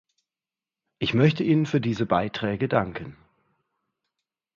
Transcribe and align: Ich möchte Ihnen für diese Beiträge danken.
Ich 0.97 1.13
möchte 1.13 1.43
Ihnen 1.43 1.67
für 1.67 1.79
diese 1.79 2.07
Beiträge 2.07 2.67
danken. 2.67 3.15